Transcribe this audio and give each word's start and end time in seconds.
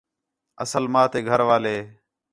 اصل 0.63 0.83
ماں 0.93 1.07
تے 1.11 1.19
گھر 1.29 1.41
والے 1.49 1.75